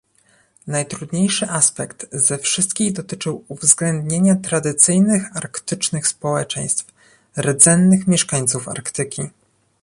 [0.67, 6.85] Najtrudniejszy aspekt ze wszystkich dotyczył uwzględnienia tradycyjnych arktycznych społeczeństw-
[7.45, 9.29] rdzennych mieszkańców Arktyki